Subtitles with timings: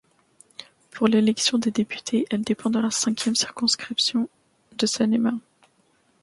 [0.89, 4.29] Pour l'élection des députés, elle dépend de la cinquième circonscription
[4.75, 5.37] de Seine-et-Marne.